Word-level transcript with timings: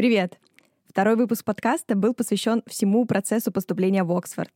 Привет! 0.00 0.38
Второй 0.88 1.14
выпуск 1.14 1.44
подкаста 1.44 1.94
был 1.94 2.14
посвящен 2.14 2.62
всему 2.66 3.04
процессу 3.04 3.52
поступления 3.52 4.02
в 4.02 4.10
Оксфорд. 4.16 4.50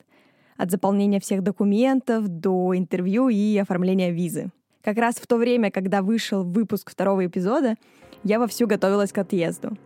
От 0.56 0.70
заполнения 0.70 1.20
всех 1.20 1.42
документов 1.42 2.28
до 2.28 2.74
интервью 2.74 3.28
и 3.28 3.58
оформления 3.58 4.10
визы. 4.10 4.48
Как 4.82 4.96
раз 4.96 5.16
в 5.16 5.26
то 5.26 5.36
время, 5.36 5.70
когда 5.70 6.00
вышел 6.00 6.44
выпуск 6.44 6.90
второго 6.90 7.26
эпизода, 7.26 7.74
я 8.22 8.38
вовсю 8.38 8.66
готовилась 8.66 9.12
к 9.12 9.18
отъезду. 9.18 9.76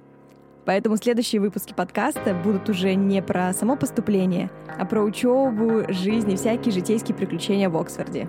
Поэтому 0.65 0.97
следующие 0.97 1.41
выпуски 1.41 1.75
подкаста 1.75 2.35
будут 2.35 2.69
уже 2.69 2.95
не 2.95 3.21
про 3.21 3.53
само 3.53 3.75
поступление, 3.75 4.53
а 4.79 4.87
про 4.87 5.03
учебу, 5.03 5.93
жизнь 5.93 6.31
и 6.31 6.37
всякие 6.37 6.71
житейские 6.71 7.17
приключения 7.17 7.69
в 7.69 7.77
Оксфорде. 7.77 8.29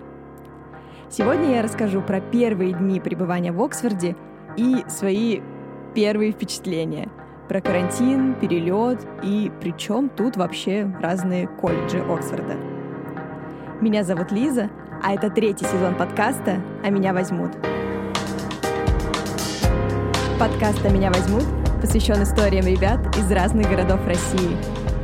Сегодня 1.12 1.58
я 1.58 1.62
расскажу 1.62 2.02
про 2.02 2.22
первые 2.22 2.74
дни 2.74 3.00
пребывания 3.00 3.52
в 3.52 3.62
Оксфорде 3.62 4.16
и 4.58 4.84
свои 4.88 5.42
первые 5.94 6.32
впечатления 6.32 7.10
про 7.48 7.62
карантин, 7.62 8.36
перелет 8.36 9.00
и 9.24 9.52
причем 9.60 10.10
тут 10.10 10.38
вообще 10.38 10.92
разные 11.02 11.48
колледжи 11.48 12.00
Оксфорда. 12.00 12.56
Меня 13.82 14.04
зовут 14.04 14.32
Лиза, 14.32 14.70
а 15.04 15.14
это 15.14 15.30
третий 15.30 15.66
сезон 15.66 15.96
подкаста 15.96 16.62
«А 16.84 16.90
меня 16.90 17.14
возьмут». 17.14 17.52
Подкаст 20.40 20.86
«А 20.86 20.90
меня 20.90 21.12
возьмут» 21.12 21.46
посвящен 21.82 22.22
историям 22.22 22.66
ребят 22.66 23.00
из 23.18 23.32
разных 23.32 23.70
городов 23.70 24.06
России, 24.06 24.58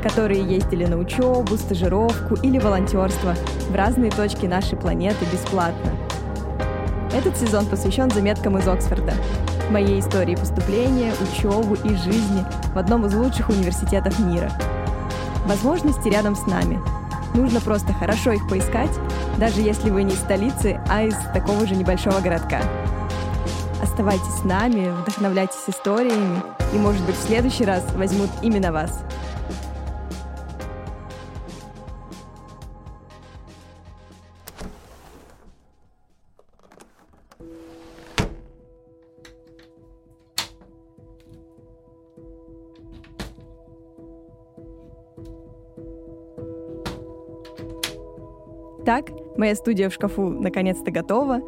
которые 0.03 0.43
ездили 0.43 0.85
на 0.85 0.97
учебу, 0.97 1.57
стажировку 1.57 2.35
или 2.43 2.59
волонтерство 2.59 3.33
в 3.69 3.75
разные 3.75 4.11
точки 4.11 4.45
нашей 4.45 4.77
планеты 4.77 5.25
бесплатно. 5.31 5.91
Этот 7.13 7.37
сезон 7.37 7.65
посвящен 7.65 8.11
заметкам 8.11 8.57
из 8.57 8.67
Оксфорда, 8.67 9.13
моей 9.71 9.99
истории 9.99 10.35
поступления, 10.35 11.13
учебы 11.21 11.77
и 11.83 11.95
жизни 11.95 12.45
в 12.73 12.77
одном 12.77 13.05
из 13.05 13.13
лучших 13.13 13.49
университетов 13.49 14.17
мира. 14.19 14.51
Возможности 15.45 16.09
рядом 16.09 16.35
с 16.35 16.45
нами. 16.45 16.79
Нужно 17.33 17.59
просто 17.61 17.93
хорошо 17.93 18.31
их 18.31 18.47
поискать, 18.47 18.91
даже 19.37 19.61
если 19.61 19.89
вы 19.89 20.03
не 20.03 20.13
из 20.13 20.19
столицы, 20.19 20.79
а 20.89 21.03
из 21.03 21.15
такого 21.33 21.65
же 21.67 21.75
небольшого 21.75 22.19
городка. 22.21 22.61
Оставайтесь 23.81 24.39
с 24.41 24.43
нами, 24.43 24.93
вдохновляйтесь 25.01 25.63
историями, 25.67 26.41
и, 26.73 26.77
может 26.77 27.01
быть, 27.05 27.15
в 27.15 27.27
следующий 27.27 27.65
раз 27.65 27.83
возьмут 27.95 28.29
именно 28.41 28.71
вас– 28.71 29.03
Так, 48.85 49.09
моя 49.35 49.55
студия 49.55 49.89
в 49.89 49.93
шкафу 49.93 50.29
наконец-то 50.29 50.91
готова. 50.91 51.41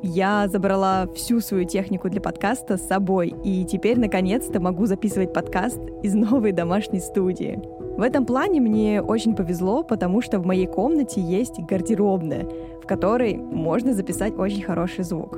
Я 0.00 0.46
забрала 0.46 1.08
всю 1.12 1.40
свою 1.40 1.64
технику 1.64 2.08
для 2.08 2.20
подкаста 2.20 2.76
с 2.76 2.86
собой, 2.86 3.34
и 3.42 3.64
теперь 3.64 3.98
наконец-то 3.98 4.60
могу 4.60 4.86
записывать 4.86 5.32
подкаст 5.32 5.80
из 6.04 6.14
новой 6.14 6.52
домашней 6.52 7.00
студии. 7.00 7.60
В 7.96 8.00
этом 8.00 8.24
плане 8.24 8.60
мне 8.60 9.02
очень 9.02 9.34
повезло, 9.34 9.82
потому 9.82 10.22
что 10.22 10.38
в 10.38 10.46
моей 10.46 10.68
комнате 10.68 11.20
есть 11.20 11.58
гардеробная, 11.58 12.46
в 12.80 12.86
которой 12.86 13.36
можно 13.36 13.92
записать 13.92 14.38
очень 14.38 14.62
хороший 14.62 15.02
звук. 15.02 15.36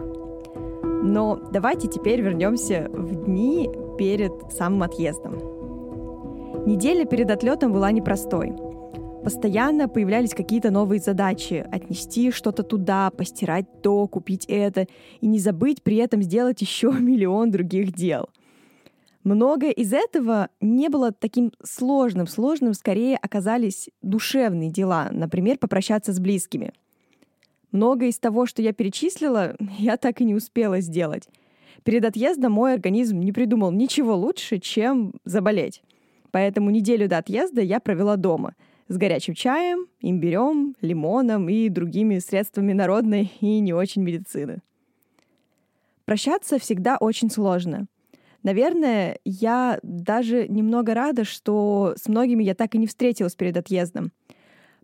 Но 1.03 1.41
давайте 1.51 1.89
теперь 1.89 2.21
вернемся 2.21 2.91
в 2.93 3.25
дни 3.25 3.71
перед 3.97 4.33
самым 4.53 4.83
отъездом. 4.83 5.39
Неделя 6.67 7.07
перед 7.07 7.31
отлетом 7.31 7.73
была 7.73 7.91
непростой— 7.93 8.53
Постоянно 9.23 9.87
появлялись 9.87 10.33
какие-то 10.33 10.71
новые 10.71 10.99
задачи. 10.99 11.67
Отнести 11.71 12.31
что-то 12.31 12.63
туда, 12.63 13.11
постирать 13.11 13.83
то, 13.83 14.09
купить 14.09 14.47
это. 14.49 14.87
И 15.21 15.27
не 15.27 15.39
забыть 15.39 15.83
при 15.83 15.97
этом 15.97 16.23
сделать 16.23 16.63
еще 16.63 16.91
миллион 16.99 17.51
других 17.51 17.93
дел. 17.93 18.31
Многое 19.23 19.73
из 19.73 19.93
этого 19.93 20.49
не 20.63 20.89
было 20.89 21.13
таким 21.13 21.53
сложным. 21.63 22.27
Сложным 22.27 22.73
скорее 22.73 23.19
оказались 23.19 23.91
душевные 24.01 24.71
дела. 24.71 25.11
Например, 25.13 25.59
попрощаться 25.59 26.15
с 26.15 26.19
близкими. 26.19 26.73
Многое 27.73 28.09
из 28.09 28.19
того, 28.19 28.47
что 28.47 28.63
я 28.63 28.73
перечислила, 28.73 29.55
я 29.79 29.99
так 29.99 30.23
и 30.23 30.25
не 30.25 30.35
успела 30.35 30.81
сделать. 30.81 31.29
Перед 31.85 32.07
отъездом 32.07 32.53
мой 32.53 32.73
организм 32.73 33.21
не 33.21 33.33
придумал 33.33 33.71
ничего 33.71 34.17
лучше, 34.17 34.59
чем 34.59 35.13
заболеть. 35.27 35.83
Поэтому 36.31 36.71
неделю 36.71 37.07
до 37.07 37.19
отъезда 37.19 37.61
я 37.61 37.81
провела 37.81 38.17
дома— 38.17 38.55
с 38.91 38.97
горячим 38.97 39.35
чаем, 39.35 39.87
имбирем, 40.01 40.75
лимоном 40.81 41.49
и 41.49 41.69
другими 41.69 42.19
средствами 42.19 42.73
народной 42.73 43.33
и 43.41 43.61
не 43.61 43.73
очень 43.73 44.03
медицины. 44.03 44.63
Прощаться 46.05 46.59
всегда 46.59 46.97
очень 46.99 47.31
сложно. 47.31 47.87
Наверное, 48.43 49.21
я 49.25 49.79
даже 49.85 50.49
немного 50.49 50.93
рада, 50.93 51.23
что 51.23 51.95
с 51.97 52.09
многими 52.09 52.43
я 52.43 52.57
так 52.57 52.75
и 52.75 52.79
не 52.79 52.89
встретилась 52.89 53.37
перед 53.37 53.57
отъездом, 53.57 54.11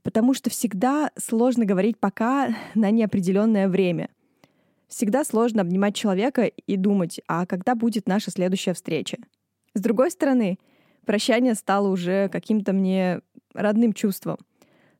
потому 0.04 0.34
что 0.34 0.50
всегда 0.50 1.10
сложно 1.18 1.64
говорить 1.64 1.98
«пока» 1.98 2.54
на 2.76 2.92
неопределенное 2.92 3.68
время. 3.68 4.10
Всегда 4.86 5.24
сложно 5.24 5.62
обнимать 5.62 5.96
человека 5.96 6.44
и 6.44 6.76
думать, 6.76 7.20
а 7.26 7.44
когда 7.44 7.74
будет 7.74 8.06
наша 8.06 8.30
следующая 8.30 8.74
встреча. 8.74 9.16
С 9.74 9.80
другой 9.80 10.12
стороны, 10.12 10.60
прощание 11.04 11.54
стало 11.54 11.88
уже 11.88 12.28
каким-то 12.28 12.72
мне 12.72 13.20
родным 13.56 13.92
чувством. 13.92 14.38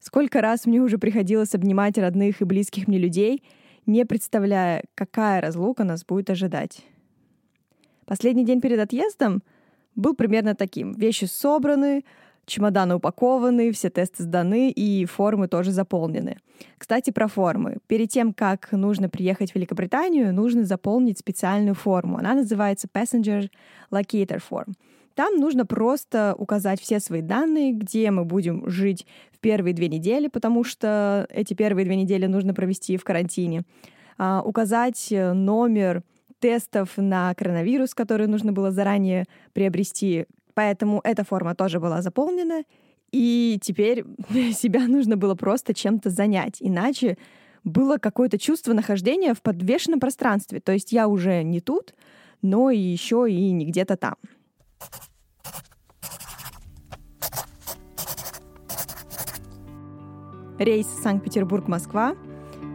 Сколько 0.00 0.40
раз 0.40 0.66
мне 0.66 0.80
уже 0.80 0.98
приходилось 0.98 1.54
обнимать 1.54 1.98
родных 1.98 2.40
и 2.40 2.44
близких 2.44 2.86
мне 2.86 2.98
людей, 2.98 3.42
не 3.86 4.04
представляя, 4.04 4.84
какая 4.94 5.40
разлука 5.40 5.84
нас 5.84 6.04
будет 6.04 6.30
ожидать. 6.30 6.80
Последний 8.04 8.44
день 8.44 8.60
перед 8.60 8.78
отъездом 8.78 9.42
был 9.94 10.14
примерно 10.14 10.54
таким. 10.54 10.92
Вещи 10.92 11.24
собраны, 11.24 12.04
чемоданы 12.46 12.94
упакованы, 12.96 13.72
все 13.72 13.90
тесты 13.90 14.22
сданы 14.22 14.70
и 14.70 15.04
формы 15.04 15.48
тоже 15.48 15.72
заполнены. 15.72 16.38
Кстати, 16.78 17.10
про 17.10 17.28
формы. 17.28 17.78
Перед 17.86 18.10
тем, 18.10 18.32
как 18.32 18.70
нужно 18.72 19.08
приехать 19.08 19.52
в 19.52 19.54
Великобританию, 19.56 20.32
нужно 20.32 20.64
заполнить 20.64 21.18
специальную 21.18 21.74
форму. 21.74 22.18
Она 22.18 22.34
называется 22.34 22.88
Passenger 22.92 23.50
Locator 23.90 24.40
Form. 24.48 24.74
Там 25.16 25.36
нужно 25.36 25.64
просто 25.64 26.34
указать 26.36 26.78
все 26.78 27.00
свои 27.00 27.22
данные, 27.22 27.72
где 27.72 28.10
мы 28.10 28.26
будем 28.26 28.68
жить 28.68 29.06
в 29.32 29.38
первые 29.38 29.72
две 29.72 29.88
недели, 29.88 30.28
потому 30.28 30.62
что 30.62 31.26
эти 31.30 31.54
первые 31.54 31.86
две 31.86 31.96
недели 31.96 32.26
нужно 32.26 32.52
провести 32.52 32.98
в 32.98 33.04
карантине. 33.04 33.62
А, 34.18 34.42
указать 34.44 35.10
э, 35.10 35.32
номер 35.32 36.02
тестов 36.38 36.98
на 36.98 37.32
коронавирус, 37.32 37.94
которые 37.94 38.28
нужно 38.28 38.52
было 38.52 38.70
заранее 38.70 39.24
приобрести. 39.54 40.26
Поэтому 40.52 41.00
эта 41.02 41.24
форма 41.24 41.54
тоже 41.54 41.80
была 41.80 42.02
заполнена. 42.02 42.64
И 43.10 43.58
теперь 43.62 44.04
себя 44.52 44.86
нужно 44.86 45.16
было 45.16 45.34
просто 45.34 45.72
чем-то 45.72 46.10
занять. 46.10 46.58
Иначе 46.60 47.16
было 47.64 47.96
какое-то 47.96 48.38
чувство 48.38 48.74
нахождения 48.74 49.32
в 49.32 49.40
подвешенном 49.40 49.98
пространстве. 49.98 50.60
То 50.60 50.72
есть 50.72 50.92
я 50.92 51.08
уже 51.08 51.42
не 51.42 51.62
тут, 51.62 51.94
но 52.42 52.70
еще 52.70 53.26
и 53.30 53.50
не 53.50 53.64
где-то 53.64 53.96
там. 53.96 54.16
Рейс 60.58 60.86
Санкт-Петербург-Москва, 61.02 62.14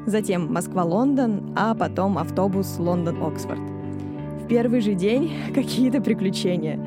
затем 0.05 0.53
Москва-Лондон, 0.53 1.53
а 1.55 1.73
потом 1.73 2.17
автобус 2.17 2.77
Лондон-Оксфорд. 2.77 3.59
В 3.59 4.47
первый 4.47 4.81
же 4.81 4.93
день 4.93 5.31
какие-то 5.53 5.99
приключения. 6.01 6.79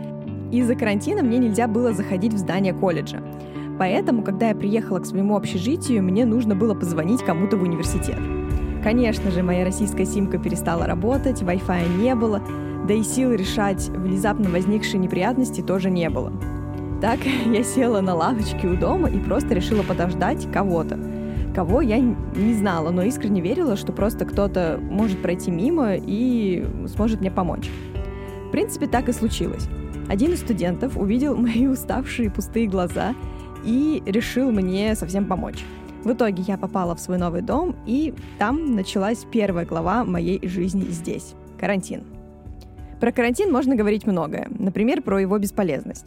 Из-за 0.52 0.76
карантина 0.76 1.22
мне 1.22 1.38
нельзя 1.38 1.66
было 1.66 1.92
заходить 1.92 2.32
в 2.32 2.38
здание 2.38 2.72
колледжа. 2.72 3.22
Поэтому, 3.76 4.22
когда 4.22 4.50
я 4.50 4.54
приехала 4.54 5.00
к 5.00 5.06
своему 5.06 5.36
общежитию, 5.36 6.02
мне 6.04 6.24
нужно 6.24 6.54
было 6.54 6.74
позвонить 6.74 7.24
кому-то 7.24 7.56
в 7.56 7.62
университет. 7.62 8.18
Конечно 8.84 9.32
же, 9.32 9.42
моя 9.42 9.64
российская 9.64 10.04
симка 10.06 10.38
перестала 10.38 10.86
работать, 10.86 11.42
Wi-Fi 11.42 11.98
не 11.98 12.14
было, 12.14 12.40
да 12.86 12.94
и 12.94 13.02
сил 13.02 13.32
решать 13.32 13.88
внезапно 13.88 14.50
возникшие 14.50 14.98
неприятности 14.98 15.60
тоже 15.60 15.90
не 15.90 16.08
было. 16.10 16.32
Так 17.00 17.20
я 17.46 17.62
села 17.64 18.00
на 18.00 18.14
лавочке 18.14 18.66
у 18.68 18.76
дома 18.76 19.08
и 19.08 19.18
просто 19.18 19.54
решила 19.54 19.82
подождать 19.82 20.50
кого-то. 20.52 20.98
Кого 21.54 21.80
я 21.80 21.98
не 21.98 22.54
знала, 22.54 22.90
но 22.90 23.02
искренне 23.02 23.40
верила, 23.40 23.76
что 23.76 23.92
просто 23.92 24.24
кто-то 24.24 24.78
может 24.82 25.22
пройти 25.22 25.50
мимо 25.50 25.94
и 25.94 26.66
сможет 26.88 27.20
мне 27.20 27.30
помочь. 27.30 27.70
В 28.48 28.50
принципе, 28.50 28.86
так 28.86 29.08
и 29.08 29.12
случилось. 29.12 29.68
Один 30.08 30.32
из 30.32 30.40
студентов 30.40 30.96
увидел 30.96 31.36
мои 31.40 31.66
уставшие 31.66 32.30
пустые 32.30 32.66
глаза 32.66 33.14
и 33.64 34.02
решил 34.04 34.50
мне 34.50 34.94
совсем 34.94 35.26
помочь. 35.26 35.64
В 36.02 36.12
итоге 36.12 36.42
я 36.46 36.58
попала 36.58 36.94
в 36.94 37.00
свой 37.00 37.16
новый 37.16 37.40
дом, 37.40 37.74
и 37.86 38.12
там 38.38 38.74
началась 38.74 39.24
первая 39.30 39.64
глава 39.64 40.04
моей 40.04 40.46
жизни 40.46 40.90
здесь— 40.90 41.34
карантин. 41.58 42.13
Про 43.04 43.12
карантин 43.12 43.52
можно 43.52 43.76
говорить 43.76 44.06
многое, 44.06 44.48
например, 44.58 45.02
про 45.02 45.20
его 45.20 45.36
бесполезность. 45.36 46.06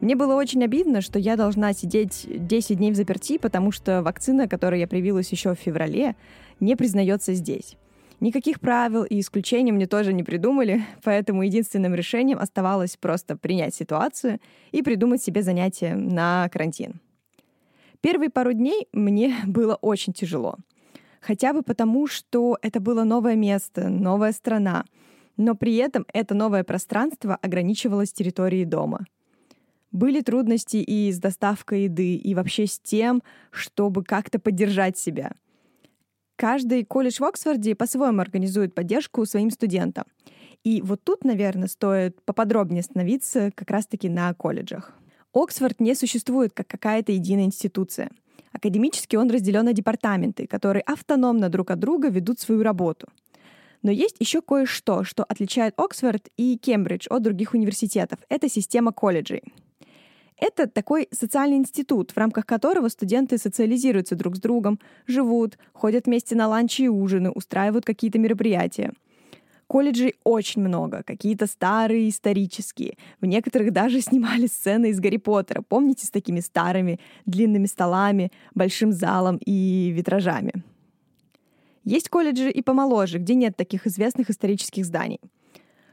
Мне 0.00 0.16
было 0.16 0.36
очень 0.36 0.64
обидно, 0.64 1.02
что 1.02 1.18
я 1.18 1.36
должна 1.36 1.74
сидеть 1.74 2.26
10 2.26 2.78
дней 2.78 2.92
в 2.92 2.94
заперти, 2.94 3.36
потому 3.36 3.72
что 3.72 4.02
вакцина, 4.02 4.48
которой 4.48 4.80
я 4.80 4.88
привилась 4.88 5.30
еще 5.30 5.54
в 5.54 5.58
феврале, 5.58 6.16
не 6.58 6.76
признается 6.76 7.34
здесь. 7.34 7.76
Никаких 8.20 8.58
правил 8.58 9.04
и 9.04 9.20
исключений 9.20 9.70
мне 9.70 9.86
тоже 9.86 10.14
не 10.14 10.22
придумали, 10.22 10.82
поэтому 11.04 11.42
единственным 11.42 11.94
решением 11.94 12.38
оставалось 12.38 12.96
просто 12.96 13.36
принять 13.36 13.74
ситуацию 13.74 14.40
и 14.72 14.80
придумать 14.80 15.22
себе 15.22 15.42
занятие 15.42 15.94
на 15.94 16.48
карантин. 16.50 17.02
Первые 18.00 18.30
пару 18.30 18.54
дней 18.54 18.88
мне 18.94 19.36
было 19.46 19.74
очень 19.74 20.14
тяжело. 20.14 20.56
Хотя 21.20 21.52
бы 21.52 21.60
потому, 21.60 22.06
что 22.06 22.56
это 22.62 22.80
было 22.80 23.04
новое 23.04 23.36
место, 23.36 23.90
новая 23.90 24.32
страна, 24.32 24.86
но 25.36 25.54
при 25.54 25.76
этом 25.76 26.06
это 26.12 26.34
новое 26.34 26.64
пространство 26.64 27.36
ограничивалось 27.36 28.12
территорией 28.12 28.64
дома— 28.64 29.06
были 29.92 30.20
трудности 30.20 30.76
и 30.76 31.10
с 31.10 31.18
доставкой 31.18 31.84
еды, 31.84 32.14
и 32.14 32.34
вообще 32.34 32.66
с 32.66 32.78
тем, 32.78 33.22
чтобы 33.50 34.04
как-то 34.04 34.38
поддержать 34.38 34.96
себя. 34.96 35.32
Каждый 36.36 36.84
колледж 36.84 37.18
в 37.18 37.24
Оксфорде 37.24 37.74
по-своему 37.74 38.20
организует 38.20 38.74
поддержку 38.74 39.26
своим 39.26 39.50
студентам. 39.50 40.04
И 40.64 40.80
вот 40.82 41.02
тут, 41.02 41.24
наверное, 41.24 41.68
стоит 41.68 42.22
поподробнее 42.22 42.80
остановиться 42.80 43.50
как 43.54 43.70
раз-таки 43.70 44.08
на 44.08 44.32
колледжах. 44.34 44.92
Оксфорд 45.34 45.80
не 45.80 45.94
существует 45.94 46.52
как 46.54 46.66
какая-то 46.66 47.12
единая 47.12 47.44
институция. 47.44 48.10
Академически 48.52 49.16
он 49.16 49.30
разделен 49.30 49.64
на 49.64 49.72
департаменты, 49.72 50.46
которые 50.46 50.82
автономно 50.82 51.48
друг 51.48 51.70
от 51.70 51.78
друга 51.78 52.08
ведут 52.08 52.40
свою 52.40 52.62
работу. 52.62 53.08
Но 53.82 53.90
есть 53.90 54.16
еще 54.20 54.42
кое-что, 54.42 55.04
что 55.04 55.24
отличает 55.24 55.74
Оксфорд 55.78 56.28
и 56.36 56.56
Кембридж 56.56 57.06
от 57.08 57.22
других 57.22 57.54
университетов. 57.54 58.18
Это 58.28 58.48
система 58.48 58.92
колледжей. 58.92 59.42
Это 60.40 60.66
такой 60.66 61.06
социальный 61.10 61.58
институт, 61.58 62.12
в 62.12 62.16
рамках 62.16 62.46
которого 62.46 62.88
студенты 62.88 63.36
социализируются 63.36 64.16
друг 64.16 64.36
с 64.36 64.40
другом, 64.40 64.78
живут, 65.06 65.58
ходят 65.74 66.06
вместе 66.06 66.34
на 66.34 66.48
ланчи 66.48 66.82
и 66.82 66.88
ужины, 66.88 67.30
устраивают 67.30 67.84
какие-то 67.84 68.18
мероприятия. 68.18 68.92
Колледжей 69.66 70.16
очень 70.24 70.62
много, 70.62 71.02
какие-то 71.04 71.46
старые, 71.46 72.08
исторические. 72.08 72.96
В 73.20 73.26
некоторых 73.26 73.72
даже 73.72 74.00
снимали 74.00 74.46
сцены 74.46 74.90
из 74.90 74.98
Гарри 74.98 75.18
Поттера. 75.18 75.62
Помните, 75.62 76.06
с 76.06 76.10
такими 76.10 76.40
старыми, 76.40 76.98
длинными 77.26 77.66
столами, 77.66 78.32
большим 78.54 78.92
залом 78.92 79.38
и 79.44 79.92
витражами. 79.94 80.64
Есть 81.84 82.08
колледжи 82.08 82.50
и 82.50 82.62
помоложе, 82.62 83.18
где 83.18 83.34
нет 83.34 83.56
таких 83.56 83.86
известных 83.86 84.30
исторических 84.30 84.84
зданий— 84.84 85.20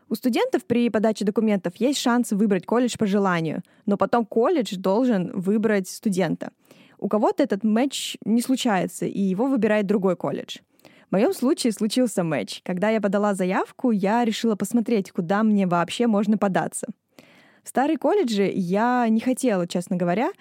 у 0.09 0.15
студентов 0.15 0.63
при 0.65 0.89
подаче 0.89 1.25
документов 1.25 1.73
есть 1.77 1.99
шанс 1.99 2.31
выбрать 2.31 2.65
колледж 2.65 2.95
по 2.97 3.05
желанию, 3.05 3.61
но 3.85 3.97
потом 3.97 4.25
колледж 4.25 4.75
должен 4.77 5.31
выбрать 5.33 5.89
студента. 5.89 6.51
У 6.97 7.09
кого-то 7.09 7.43
этот 7.43 7.65
матч 7.65 8.15
не 8.23 8.41
случается, 8.41 9.05
и 9.05 9.19
его 9.19 9.47
выбирает 9.47 9.85
другой 9.85 10.15
колледж. 10.15 10.59
В 11.09 11.11
моем 11.11 11.33
случае 11.33 11.73
случился 11.73 12.23
матч. 12.23 12.61
Когда 12.63 12.89
я 12.89 13.01
подала 13.01 13.33
заявку, 13.33 13.91
я 13.91 14.23
решила 14.23 14.55
посмотреть, 14.55 15.11
куда 15.11 15.43
мне 15.43 15.67
вообще 15.67 16.07
можно 16.07 16.37
податься. 16.37 16.87
В 17.63 17.69
старые 17.69 17.97
колледжи 17.97 18.49
я 18.53 19.07
не 19.09 19.19
хотела, 19.19 19.67
честно 19.67 19.97
говоря. 19.97 20.31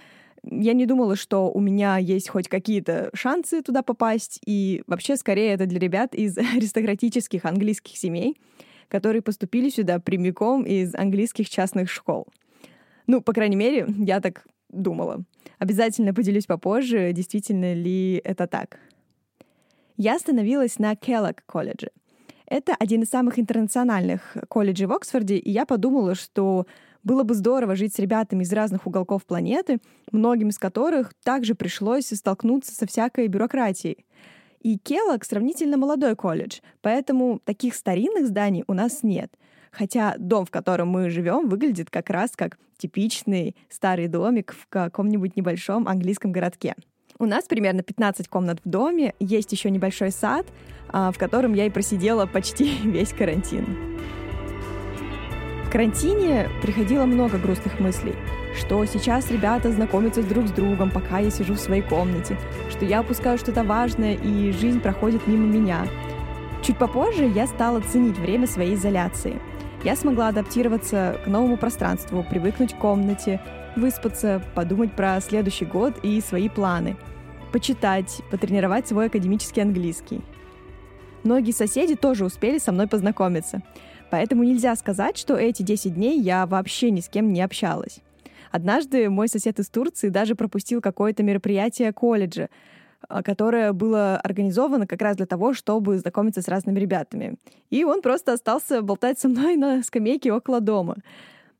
Я 0.48 0.72
не 0.74 0.86
думала, 0.86 1.16
что 1.16 1.50
у 1.50 1.60
меня 1.60 1.98
есть 1.98 2.28
хоть 2.28 2.48
какие-то 2.48 3.10
шансы 3.14 3.62
туда 3.62 3.82
попасть, 3.82 4.40
и 4.46 4.82
вообще 4.86 5.16
скорее 5.16 5.52
это 5.52 5.66
для 5.66 5.78
ребят 5.78 6.14
из 6.14 6.38
аристократических 6.56 7.44
английских 7.44 7.96
семей— 7.96 8.36
которые 8.88 9.22
поступили 9.22 9.68
сюда 9.68 9.98
прямиком 9.98 10.64
из 10.64 10.94
английских 10.94 11.48
частных 11.48 11.90
школ. 11.90 12.26
Ну, 13.06 13.20
по 13.20 13.32
крайней 13.32 13.56
мере, 13.56 13.86
я 13.98 14.20
так 14.20 14.46
думала. 14.68 15.24
Обязательно 15.58 16.12
поделюсь 16.12 16.46
попозже, 16.46 17.12
действительно 17.12 17.72
ли 17.74 18.20
это 18.24 18.46
так. 18.46 18.78
Я 19.96 20.16
остановилась 20.16 20.78
на 20.78 20.94
Келлог 20.96 21.42
колледже. 21.46 21.90
Это 22.46 22.74
один 22.78 23.02
из 23.02 23.08
самых 23.08 23.38
интернациональных 23.38 24.36
колледжей 24.48 24.86
в 24.86 24.92
Оксфорде, 24.92 25.36
и 25.36 25.50
я 25.50 25.66
подумала, 25.66 26.14
что 26.14 26.66
было 27.06 27.22
бы 27.22 27.34
здорово 27.34 27.76
жить 27.76 27.94
с 27.94 28.00
ребятами 28.00 28.42
из 28.42 28.52
разных 28.52 28.84
уголков 28.84 29.24
планеты, 29.24 29.78
многим 30.10 30.48
из 30.48 30.58
которых 30.58 31.14
также 31.22 31.54
пришлось 31.54 32.08
столкнуться 32.08 32.74
со 32.74 32.84
всякой 32.84 33.28
бюрократией. 33.28 34.04
И 34.60 34.76
Келлог 34.76 35.24
сравнительно 35.24 35.76
молодой 35.76 36.16
колледж, 36.16 36.58
поэтому 36.80 37.40
таких 37.44 37.76
старинных 37.76 38.26
зданий 38.26 38.64
у 38.66 38.74
нас 38.74 39.04
нет. 39.04 39.32
Хотя 39.70 40.16
дом, 40.18 40.46
в 40.46 40.50
котором 40.50 40.88
мы 40.88 41.08
живем, 41.08 41.48
выглядит 41.48 41.90
как 41.90 42.10
раз 42.10 42.32
как 42.34 42.58
типичный 42.76 43.54
старый 43.68 44.08
домик 44.08 44.52
в 44.58 44.66
каком-нибудь 44.68 45.36
небольшом 45.36 45.86
английском 45.86 46.32
городке. 46.32 46.74
У 47.20 47.26
нас 47.26 47.44
примерно 47.44 47.82
15 47.82 48.26
комнат 48.26 48.58
в 48.64 48.68
доме, 48.68 49.14
есть 49.20 49.52
еще 49.52 49.70
небольшой 49.70 50.10
сад, 50.10 50.46
а, 50.88 51.12
в 51.12 51.18
котором 51.18 51.54
я 51.54 51.66
и 51.66 51.70
просидела 51.70 52.26
почти 52.26 52.78
весь 52.84 53.12
карантин. 53.12 53.64
Карантине 55.76 56.48
приходило 56.62 57.04
много 57.04 57.36
грустных 57.36 57.80
мыслей, 57.80 58.14
что 58.58 58.82
сейчас 58.86 59.30
ребята 59.30 59.70
знакомятся 59.70 60.22
друг 60.22 60.48
с 60.48 60.50
другом, 60.50 60.90
пока 60.90 61.18
я 61.18 61.28
сижу 61.28 61.52
в 61.52 61.60
своей 61.60 61.82
комнате, 61.82 62.38
что 62.70 62.86
я 62.86 63.02
упускаю 63.02 63.36
что-то 63.36 63.62
важное, 63.62 64.14
и 64.14 64.52
жизнь 64.52 64.80
проходит 64.80 65.26
мимо 65.26 65.44
меня. 65.44 65.86
Чуть 66.62 66.78
попозже 66.78 67.26
я 67.26 67.46
стала 67.46 67.80
ценить 67.80 68.16
время 68.16 68.46
своей 68.46 68.74
изоляции. 68.74 69.38
Я 69.84 69.96
смогла 69.96 70.28
адаптироваться 70.28 71.20
к 71.22 71.26
новому 71.26 71.58
пространству, 71.58 72.24
привыкнуть 72.24 72.72
к 72.72 72.78
комнате, 72.78 73.38
выспаться, 73.76 74.42
подумать 74.54 74.92
про 74.96 75.20
следующий 75.20 75.66
год 75.66 75.92
и 76.02 76.22
свои 76.22 76.48
планы, 76.48 76.96
почитать, 77.52 78.22
потренировать 78.30 78.88
свой 78.88 79.08
академический 79.08 79.60
английский. 79.60 80.22
Многие 81.22 81.52
соседи 81.52 81.96
тоже 81.96 82.24
успели 82.24 82.56
со 82.56 82.72
мной 82.72 82.86
познакомиться— 82.86 83.60
Поэтому 84.10 84.44
нельзя 84.44 84.74
сказать, 84.76 85.18
что 85.18 85.36
эти 85.36 85.62
10 85.62 85.94
дней 85.94 86.20
я 86.20 86.46
вообще 86.46 86.90
ни 86.90 87.00
с 87.00 87.08
кем 87.08 87.32
не 87.32 87.42
общалась. 87.42 88.00
Однажды 88.50 89.10
мой 89.10 89.28
сосед 89.28 89.58
из 89.58 89.68
Турции 89.68 90.08
даже 90.08 90.34
пропустил 90.34 90.80
какое-то 90.80 91.22
мероприятие 91.22 91.92
колледжа, 91.92 92.48
а, 93.08 93.22
которое 93.22 93.72
было 93.72 94.16
организовано 94.16 94.86
как 94.86 95.02
раз 95.02 95.16
для 95.16 95.26
того, 95.26 95.52
чтобы 95.52 95.98
знакомиться 95.98 96.42
с 96.42 96.48
разными 96.48 96.78
ребятами. 96.78 97.36
И 97.70 97.84
он 97.84 98.02
просто 98.02 98.32
остался 98.32 98.82
болтать 98.82 99.18
со 99.18 99.28
мной 99.28 99.56
на 99.56 99.82
скамейке 99.82 100.32
около 100.32 100.60
дома. 100.60 100.96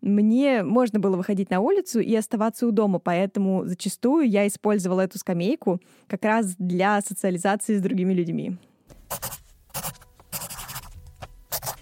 Мне 0.01 0.63
можно 0.63 1.01
было 1.01 1.17
выходить 1.17 1.51
на 1.51 1.61
улицу 1.61 2.01
и 2.01 2.15
оставаться 2.15 2.67
у 2.67 2.71
дома, 2.71 2.99
поэтому 2.99 3.65
зачастую 3.65 4.29
я 4.29 4.47
использовала 4.47 5.01
эту 5.01 5.19
скамейку 5.19 5.81
как 6.07 6.25
раз 6.25 6.55
для 6.59 7.01
социализации 7.01 7.77
с 7.77 7.81
другими 7.81 8.13
людьми. 8.13 8.57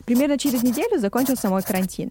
Примерно 0.06 0.38
через 0.38 0.62
неделю 0.62 0.99
закончился 0.99 1.49
мой 1.49 1.62
карантин. 1.62 2.11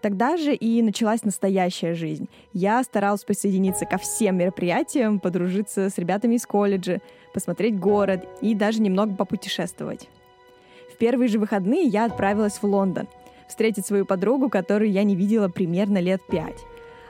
Тогда 0.00 0.36
же 0.36 0.54
и 0.54 0.80
началась 0.82 1.24
настоящая 1.24 1.94
жизнь. 1.94 2.28
Я 2.52 2.82
старалась 2.82 3.22
присоединиться 3.24 3.84
ко 3.84 3.98
всем 3.98 4.38
мероприятиям, 4.38 5.20
подружиться 5.20 5.90
с 5.90 5.98
ребятами 5.98 6.36
из 6.36 6.46
колледжа, 6.46 7.00
посмотреть 7.34 7.78
город 7.78 8.26
и 8.40 8.54
даже 8.54 8.80
немного 8.80 9.14
попутешествовать. 9.14 10.08
В 10.92 10.96
первые 10.96 11.28
же 11.28 11.38
выходные 11.38 11.84
я 11.84 12.06
отправилась 12.06 12.54
в 12.54 12.64
Лондон 12.64 13.06
встретить 13.50 13.84
свою 13.84 14.06
подругу, 14.06 14.48
которую 14.48 14.90
я 14.90 15.02
не 15.02 15.16
видела 15.16 15.48
примерно 15.48 15.98
лет 15.98 16.22
пять. 16.22 16.64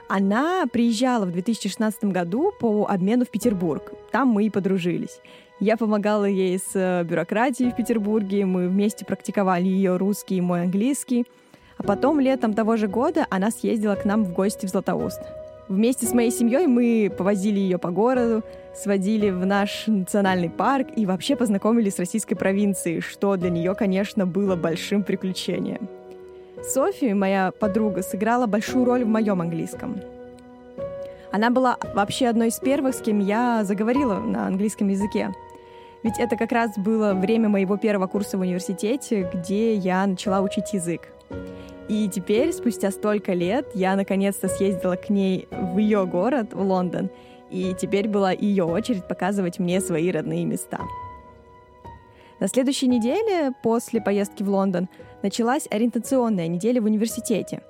Она 0.09 0.65
приезжала 0.65 1.25
в 1.25 1.31
2016 1.31 2.05
году 2.05 2.51
по 2.59 2.85
обмену 2.87 3.25
в 3.25 3.29
Петербург. 3.29 3.93
Там 4.11 4.27
мы 4.27 4.45
и 4.45 4.49
подружились. 4.49 5.21
Я 5.61 5.77
помогала 5.77 6.25
ей 6.25 6.57
с 6.57 6.71
э, 6.73 7.03
бюрократией 7.03 7.69
в 7.71 7.75
Петербурге, 7.75 8.47
мы 8.47 8.67
вместе 8.67 9.05
практиковали 9.05 9.67
ее 9.67 9.95
русский 9.95 10.37
и 10.37 10.41
мой 10.41 10.63
английский. 10.63 11.27
А 11.77 11.83
потом, 11.83 12.19
летом 12.19 12.55
того 12.55 12.77
же 12.77 12.87
года, 12.87 13.27
она 13.29 13.51
съездила 13.51 13.93
к 13.93 14.03
нам 14.03 14.23
в 14.25 14.33
гости 14.33 14.65
в 14.65 14.69
Златоуст. 14.69 15.21
Вместе 15.69 16.07
с 16.07 16.13
моей 16.13 16.31
семьей 16.31 16.65
мы 16.65 17.13
повозили 17.15 17.59
ее 17.59 17.77
по 17.77 17.91
городу, 17.91 18.43
сводили 18.75 19.29
в 19.29 19.45
наш 19.45 19.85
национальный 19.85 20.49
парк 20.49 20.87
и 20.95 21.05
вообще 21.05 21.35
познакомились 21.35 21.93
с 21.93 21.99
российской 21.99 22.33
провинцией, 22.33 22.99
что 22.99 23.35
для 23.35 23.51
нее, 23.51 23.75
конечно, 23.75 24.25
было 24.25 24.55
большим 24.55 25.03
приключением. 25.03 25.87
София, 26.63 27.13
моя 27.13 27.51
подруга, 27.51 28.01
сыграла 28.01 28.47
большую 28.47 28.83
роль 28.83 29.03
в 29.03 29.07
моем 29.07 29.41
английском. 29.41 30.01
Она 31.31 31.51
была 31.51 31.77
вообще 31.93 32.27
одной 32.27 32.47
из 32.47 32.59
первых, 32.59 32.95
с 32.95 33.01
кем 33.01 33.19
я 33.19 33.63
заговорила 33.63 34.15
на 34.15 34.47
английском 34.47 34.87
языке. 34.87 35.31
Ведь 36.03 36.17
это 36.17 36.35
как 36.35 36.51
раз 36.51 36.77
было 36.77 37.13
время 37.13 37.49
моего 37.49 37.77
первого 37.77 38.07
курса 38.07 38.37
в 38.37 38.41
университете, 38.41 39.29
где 39.33 39.75
я 39.75 40.05
начала 40.05 40.41
учить 40.41 40.73
язык. 40.73 41.09
И 41.87 42.09
теперь, 42.09 42.53
спустя 42.53 42.89
столько 42.91 43.33
лет, 43.33 43.67
я 43.75 43.95
наконец-то 43.95 44.47
съездила 44.47 44.95
к 44.95 45.09
ней 45.09 45.47
в 45.51 45.77
ее 45.77 46.05
город, 46.05 46.53
в 46.53 46.61
Лондон, 46.61 47.09
и 47.49 47.75
теперь 47.79 48.07
была 48.07 48.31
ее 48.31 48.63
очередь 48.63 49.07
показывать 49.07 49.59
мне 49.59 49.81
свои 49.81 50.09
родные 50.09 50.45
места. 50.45 50.79
На 52.39 52.47
следующей 52.47 52.87
неделе, 52.87 53.51
после 53.61 54.01
поездки 54.01 54.41
в 54.41 54.49
Лондон, 54.49 54.89
началась 55.21 55.67
ориентационная 55.69 56.47
неделя 56.47 56.81
в 56.81 56.85
университете. 56.85 57.61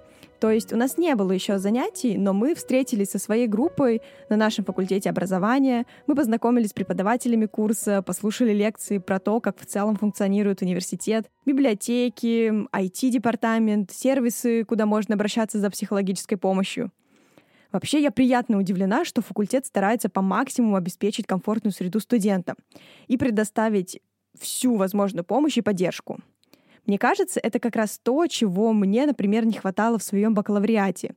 То 0.41 0.50
есть 0.50 0.74
у 0.74 0.75
нас 0.75 0.98
не 0.98 1.13
было 1.13 1.31
еще 1.31 1.60
занятий, 1.60 2.17
но 2.17 2.33
мы 2.33 2.55
встретились 2.55 3.12
со 3.12 3.19
своей 3.19 3.45
группой 3.45 4.01
на 4.27 4.38
нашем 4.38 4.65
факультете 4.65 5.12
образования, 5.12 5.86
мы 6.07 6.15
познакомились 6.15 6.71
с 6.71 6.74
преподавателями 6.74 7.45
курса, 7.45 8.01
послушали 8.01 8.51
лекции 8.51 8.98
про 8.98 9.19
то, 9.19 9.39
как 9.39 9.60
в 9.60 9.67
целом 9.67 9.98
функционирует 9.98 10.63
университет, 10.63 11.29
библиотеки, 11.45 12.51
IT-департамент, 12.75 13.91
сервисы, 13.91 14.63
куда 14.63 14.88
можно 14.88 15.13
обращаться 15.13 15.60
за 15.60 15.69
психологической 15.69 16.39
помощью. 16.39 16.91
Вообще, 17.71 18.01
я 18.01 18.10
приятно 18.10 18.57
удивлена, 18.57 19.05
что 19.05 19.21
факультет 19.21 19.67
старается 19.67 20.10
по 20.10 20.24
максимуму 20.24 20.75
обеспечить 20.75 21.27
комфортную 21.27 21.71
среду 21.71 22.00
студентам 22.00 22.55
и 23.07 23.15
предоставить 23.15 24.01
всю 24.39 24.75
возможную 24.75 25.24
помощь 25.24 25.57
и 25.57 25.62
поддержку. 25.62 26.17
Мне 26.85 26.97
кажется, 26.97 27.39
это 27.41 27.59
как 27.59 27.75
раз 27.75 28.00
то, 28.01 28.25
чего 28.27 28.73
мне, 28.73 29.05
например, 29.05 29.45
не 29.45 29.53
хватало 29.53 29.97
в 30.00 30.03
своем 30.03 30.33
бакалавриате. 30.33 31.15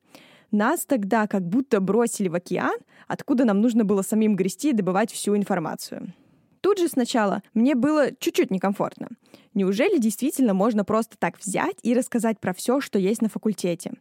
Нас 0.50 0.84
тогда 0.84 1.26
как 1.26 1.42
будто 1.42 1.80
бросили 1.80 2.28
в 2.28 2.34
океан, 2.34 2.76
откуда 3.08 3.44
нам 3.44 3.60
нужно 3.60 3.84
было 3.84 4.02
самим 4.02 4.36
грести 4.36 4.70
и 4.70 4.74
добывать 4.74 5.10
всю 5.10 5.36
информацию. 5.36 6.12
Тут 6.60 6.78
же 6.78 6.88
сначала 6.88 7.42
мне 7.54 7.74
было 7.74 8.10
чуть-чуть 8.18 8.50
некомфортно. 8.50 9.08
Неужели 9.52 9.98
действительно 9.98 10.54
можно 10.54 10.84
просто 10.84 11.16
так 11.18 11.38
взять 11.38 11.76
и 11.82 11.92
рассказать 11.92 12.40
про 12.40 12.54
все, 12.54 12.80
что 12.80 12.98
есть 12.98 13.20
на 13.20 13.28
факультете? 13.28 13.92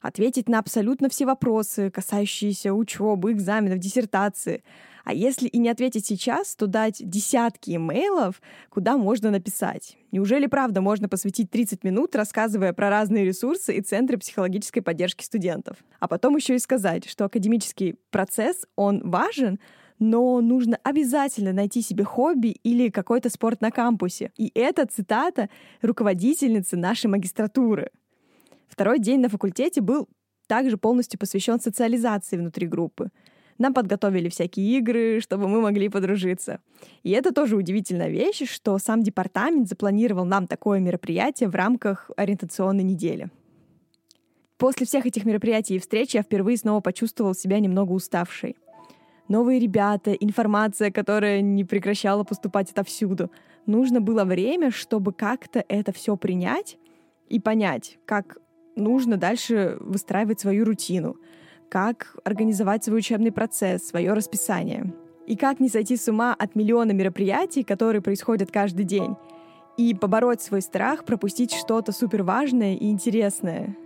Ответить 0.00 0.48
на 0.48 0.58
абсолютно 0.58 1.08
все 1.08 1.26
вопросы, 1.26 1.90
касающиеся 1.90 2.72
учебы, 2.72 3.32
экзаменов, 3.32 3.78
диссертации, 3.78 4.62
а 5.08 5.14
если 5.14 5.48
и 5.48 5.56
не 5.56 5.70
ответить 5.70 6.04
сейчас, 6.04 6.54
то 6.54 6.66
дать 6.66 7.00
десятки 7.00 7.74
имейлов, 7.74 8.42
куда 8.68 8.98
можно 8.98 9.30
написать. 9.30 9.96
Неужели 10.12 10.46
правда 10.46 10.82
можно 10.82 11.08
посвятить 11.08 11.50
30 11.50 11.82
минут, 11.82 12.14
рассказывая 12.14 12.74
про 12.74 12.90
разные 12.90 13.24
ресурсы 13.24 13.74
и 13.74 13.80
центры 13.80 14.18
психологической 14.18 14.82
поддержки 14.82 15.24
студентов? 15.24 15.78
А 15.98 16.08
потом 16.08 16.36
еще 16.36 16.56
и 16.56 16.58
сказать, 16.58 17.08
что 17.08 17.24
академический 17.24 17.96
процесс, 18.10 18.66
он 18.76 19.00
важен, 19.02 19.58
но 19.98 20.42
нужно 20.42 20.78
обязательно 20.82 21.54
найти 21.54 21.80
себе 21.80 22.04
хобби 22.04 22.48
или 22.62 22.90
какой-то 22.90 23.30
спорт 23.30 23.62
на 23.62 23.70
кампусе. 23.70 24.30
И 24.36 24.52
это 24.54 24.84
цитата 24.84 25.48
руководительницы 25.80 26.76
нашей 26.76 27.06
магистратуры. 27.06 27.92
Второй 28.68 28.98
день 28.98 29.20
на 29.20 29.28
факультете 29.28 29.80
был 29.80 30.08
также 30.46 30.76
полностью 30.76 31.18
посвящен 31.18 31.60
социализации 31.60 32.36
внутри 32.36 32.66
группы. 32.66 33.10
Нам 33.58 33.74
подготовили 33.74 34.28
всякие 34.28 34.78
игры, 34.78 35.20
чтобы 35.20 35.48
мы 35.48 35.60
могли 35.60 35.88
подружиться. 35.88 36.60
И 37.02 37.10
это 37.10 37.32
тоже 37.32 37.56
удивительная 37.56 38.08
вещь, 38.08 38.48
что 38.48 38.78
сам 38.78 39.02
департамент 39.02 39.68
запланировал 39.68 40.24
нам 40.24 40.46
такое 40.46 40.78
мероприятие 40.78 41.48
в 41.48 41.54
рамках 41.56 42.10
ориентационной 42.16 42.84
недели. 42.84 43.30
После 44.58 44.86
всех 44.86 45.06
этих 45.06 45.24
мероприятий 45.24 45.76
и 45.76 45.78
встреч 45.78 46.14
я 46.14 46.22
впервые 46.22 46.56
снова 46.56 46.80
почувствовал 46.80 47.34
себя 47.34 47.58
немного 47.58 47.92
уставшей. 47.92 48.56
Новые 49.28 49.60
ребята, 49.60 50.12
информация, 50.12 50.90
которая 50.90 51.42
не 51.42 51.64
прекращала 51.64 52.24
поступать 52.24 52.70
отовсюду. 52.70 53.30
Нужно 53.66 54.00
было 54.00 54.24
время, 54.24 54.70
чтобы 54.70 55.12
как-то 55.12 55.64
это 55.68 55.92
все 55.92 56.16
принять 56.16 56.78
и 57.28 57.38
понять, 57.38 57.98
как 58.06 58.38
нужно 58.78 59.16
дальше 59.16 59.76
выстраивать 59.80 60.40
свою 60.40 60.64
рутину— 60.64 61.16
как 61.68 62.16
организовать 62.24 62.84
свой 62.84 62.98
учебный 62.98 63.32
процесс, 63.32 63.86
свое 63.86 64.12
расписание. 64.12 64.92
И 65.26 65.36
как 65.36 65.60
не 65.60 65.68
сойти 65.68 65.96
с 65.96 66.08
ума 66.08 66.34
от 66.38 66.54
миллиона 66.54 66.92
мероприятий, 66.92 67.62
которые 67.62 68.00
происходят 68.00 68.50
каждый 68.50 68.84
день, 68.84 69.16
и 69.76 69.94
побороть 69.94 70.40
свой 70.40 70.62
страх 70.62 71.04
пропустить 71.04 71.52
что-то 71.52 71.92
супер 71.92 72.22
важное 72.22 72.74
и 72.74 72.88
интересное. 72.90 73.76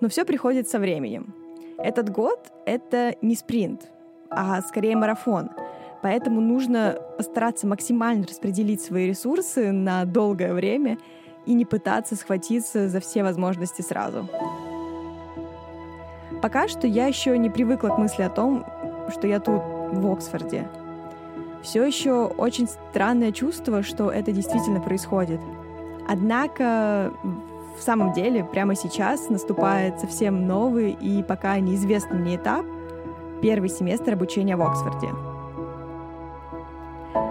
Но 0.00 0.08
все 0.08 0.24
приходит 0.24 0.68
со 0.68 0.78
временем. 0.78 1.34
Этот 1.78 2.10
год— 2.10 2.52
это 2.66 3.14
не 3.22 3.34
спринт, 3.34 3.90
а 4.28 4.60
скорее 4.62 4.96
марафон. 4.96 5.50
Поэтому 6.02 6.40
нужно 6.40 6.98
постараться 7.16 7.66
максимально 7.66 8.26
распределить 8.26 8.82
свои 8.82 9.08
ресурсы 9.08 9.70
на 9.70 10.04
долгое 10.04 10.52
время 10.52 10.98
и 11.50 11.54
не 11.54 11.64
пытаться 11.64 12.14
схватиться 12.14 12.88
за 12.88 13.00
все 13.00 13.24
возможности 13.24 13.82
сразу. 13.82 14.28
Пока 16.40 16.68
что 16.68 16.86
я 16.86 17.06
еще 17.06 17.36
не 17.36 17.50
привыкла 17.50 17.88
к 17.88 17.98
мысли 17.98 18.22
о 18.22 18.30
том, 18.30 18.64
что 19.10 19.26
я 19.26 19.40
тут, 19.40 19.60
в 19.92 20.12
Оксфорде. 20.12 20.68
Все 21.62 21.84
еще 21.84 22.26
очень 22.26 22.68
странное 22.68 23.32
чувство, 23.32 23.82
что 23.82 24.10
это 24.10 24.30
действительно 24.30 24.80
происходит. 24.80 25.40
Однако 26.08 27.12
в 27.76 27.82
самом 27.82 28.12
деле 28.12 28.44
прямо 28.44 28.76
сейчас 28.76 29.28
наступает 29.28 29.98
совсем 29.98 30.46
новый 30.46 30.92
и 30.92 31.24
пока 31.24 31.58
неизвестный 31.58 32.18
мне 32.18 32.36
этап— 32.36 32.64
первый 33.42 33.68
семестр 33.68 34.12
обучения 34.12 34.54
в 34.54 34.62
Оксфорде. 34.62 35.08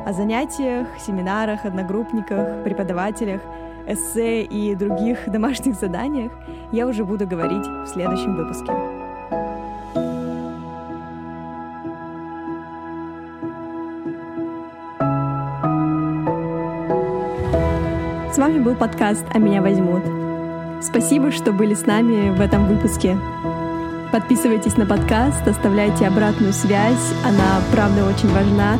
О 0.06 0.12
занятиях, 0.12 0.88
семинарах, 1.00 1.64
одногруппниках, 1.64 2.64
преподавателях, 2.66 3.42
эссе 3.88 4.44
и 4.44 4.76
других 4.76 5.30
домашних 5.30 5.76
заданиях 5.76 6.32
я 6.72 6.88
уже 6.88 7.04
буду 7.04 7.28
говорить 7.28 7.66
в 7.66 7.88
следующем 7.88 8.36
выпуске. 8.36 8.72
С 18.32 18.38
вами 18.38 18.60
был 18.60 18.76
подкаст 18.76 19.26
«А 19.34 19.38
меня 19.38 19.62
возьмут». 19.62 20.04
Спасибо, 20.82 21.32
что 21.32 21.52
были 21.52 21.74
с 21.74 21.86
нами 21.86 22.30
в 22.30 22.40
этом 22.40 22.68
выпуске. 22.68 23.18
Подписывайтесь 24.12 24.78
на 24.78 24.86
подкаст, 24.86 25.48
оставляйте 25.48 26.08
обратную 26.08 26.54
связь, 26.54 27.14
она 27.26 27.60
правда 27.72 28.06
очень 28.06 28.30
важна. 28.30 28.80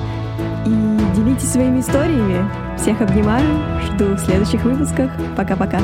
И 0.66 1.09
делитесь 1.24 1.52
своими 1.52 1.80
историями. 1.80 2.50
Всех 2.78 3.02
обнимаю, 3.02 3.46
жду 3.86 4.16
в 4.16 4.20
следующих 4.20 4.64
выпусках. 4.64 5.12
Пока-пока. 5.36 5.80